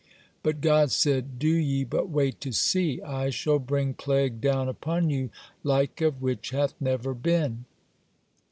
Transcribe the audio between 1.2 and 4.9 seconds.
"Do ye but wait to see. I shall bring plague down